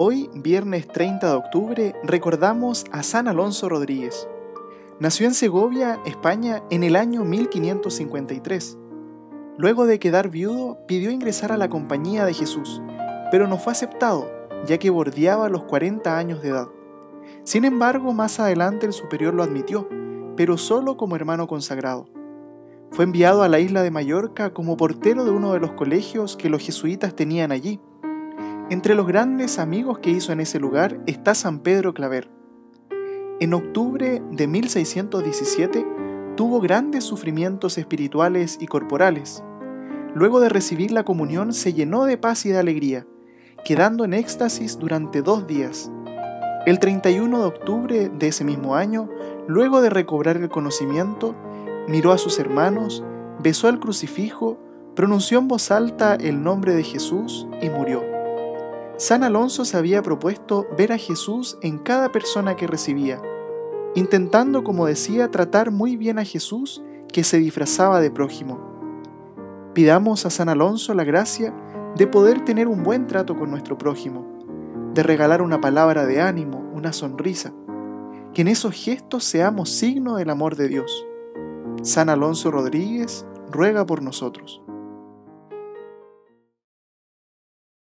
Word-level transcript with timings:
Hoy, 0.00 0.30
viernes 0.32 0.86
30 0.86 1.28
de 1.28 1.34
octubre, 1.34 1.94
recordamos 2.04 2.84
a 2.92 3.02
San 3.02 3.26
Alonso 3.26 3.68
Rodríguez. 3.68 4.28
Nació 5.00 5.26
en 5.26 5.34
Segovia, 5.34 5.98
España, 6.06 6.62
en 6.70 6.84
el 6.84 6.94
año 6.94 7.24
1553. 7.24 8.78
Luego 9.56 9.86
de 9.86 9.98
quedar 9.98 10.28
viudo, 10.28 10.78
pidió 10.86 11.10
ingresar 11.10 11.50
a 11.50 11.56
la 11.56 11.68
Compañía 11.68 12.24
de 12.26 12.32
Jesús, 12.32 12.80
pero 13.32 13.48
no 13.48 13.58
fue 13.58 13.72
aceptado, 13.72 14.30
ya 14.68 14.78
que 14.78 14.88
bordeaba 14.88 15.48
los 15.48 15.64
40 15.64 16.16
años 16.16 16.42
de 16.42 16.50
edad. 16.50 16.68
Sin 17.42 17.64
embargo, 17.64 18.12
más 18.12 18.38
adelante 18.38 18.86
el 18.86 18.92
superior 18.92 19.34
lo 19.34 19.42
admitió, 19.42 19.88
pero 20.36 20.58
solo 20.58 20.96
como 20.96 21.16
hermano 21.16 21.48
consagrado. 21.48 22.06
Fue 22.92 23.04
enviado 23.04 23.42
a 23.42 23.48
la 23.48 23.58
isla 23.58 23.82
de 23.82 23.90
Mallorca 23.90 24.54
como 24.54 24.76
portero 24.76 25.24
de 25.24 25.32
uno 25.32 25.52
de 25.54 25.58
los 25.58 25.72
colegios 25.72 26.36
que 26.36 26.50
los 26.50 26.62
jesuitas 26.62 27.16
tenían 27.16 27.50
allí 27.50 27.80
entre 28.70 28.94
los 28.94 29.06
grandes 29.06 29.58
amigos 29.58 29.98
que 29.98 30.10
hizo 30.10 30.30
en 30.30 30.40
ese 30.40 30.60
lugar 30.60 31.00
está 31.06 31.34
San 31.34 31.60
Pedro 31.60 31.94
Claver. 31.94 32.28
En 33.40 33.54
octubre 33.54 34.22
de 34.30 34.46
1617 34.46 35.86
tuvo 36.36 36.60
grandes 36.60 37.04
sufrimientos 37.04 37.78
espirituales 37.78 38.58
y 38.60 38.66
corporales. 38.66 39.42
Luego 40.14 40.40
de 40.40 40.50
recibir 40.50 40.90
la 40.90 41.04
comunión 41.04 41.54
se 41.54 41.72
llenó 41.72 42.04
de 42.04 42.18
paz 42.18 42.44
y 42.44 42.50
de 42.50 42.58
alegría, 42.58 43.06
quedando 43.64 44.04
en 44.04 44.12
éxtasis 44.12 44.78
durante 44.78 45.22
dos 45.22 45.46
días. 45.46 45.90
El 46.66 46.78
31 46.78 47.38
de 47.38 47.44
octubre 47.46 48.10
de 48.10 48.28
ese 48.28 48.44
mismo 48.44 48.74
año, 48.74 49.08
luego 49.46 49.80
de 49.80 49.88
recobrar 49.88 50.36
el 50.36 50.50
conocimiento, 50.50 51.34
miró 51.88 52.12
a 52.12 52.18
sus 52.18 52.38
hermanos, 52.38 53.02
besó 53.42 53.70
el 53.70 53.80
crucifijo, 53.80 54.58
pronunció 54.94 55.38
en 55.38 55.48
voz 55.48 55.70
alta 55.70 56.16
el 56.16 56.42
nombre 56.42 56.74
de 56.74 56.82
Jesús 56.82 57.46
y 57.62 57.70
murió. 57.70 58.17
San 58.98 59.22
Alonso 59.22 59.64
se 59.64 59.76
había 59.76 60.02
propuesto 60.02 60.66
ver 60.76 60.90
a 60.90 60.98
Jesús 60.98 61.56
en 61.62 61.78
cada 61.78 62.10
persona 62.10 62.56
que 62.56 62.66
recibía, 62.66 63.22
intentando, 63.94 64.64
como 64.64 64.86
decía, 64.86 65.30
tratar 65.30 65.70
muy 65.70 65.96
bien 65.96 66.18
a 66.18 66.24
Jesús 66.24 66.82
que 67.12 67.22
se 67.22 67.38
disfrazaba 67.38 68.00
de 68.00 68.10
prójimo. 68.10 68.58
Pidamos 69.72 70.26
a 70.26 70.30
San 70.30 70.48
Alonso 70.48 70.94
la 70.94 71.04
gracia 71.04 71.54
de 71.94 72.08
poder 72.08 72.44
tener 72.44 72.66
un 72.66 72.82
buen 72.82 73.06
trato 73.06 73.36
con 73.36 73.52
nuestro 73.52 73.78
prójimo, 73.78 74.26
de 74.94 75.04
regalar 75.04 75.42
una 75.42 75.60
palabra 75.60 76.04
de 76.04 76.20
ánimo, 76.20 76.68
una 76.74 76.92
sonrisa, 76.92 77.52
que 78.34 78.42
en 78.42 78.48
esos 78.48 78.74
gestos 78.74 79.22
seamos 79.22 79.70
signo 79.70 80.16
del 80.16 80.28
amor 80.28 80.56
de 80.56 80.66
Dios. 80.66 81.06
San 81.82 82.08
Alonso 82.08 82.50
Rodríguez 82.50 83.24
ruega 83.48 83.86
por 83.86 84.02
nosotros. 84.02 84.60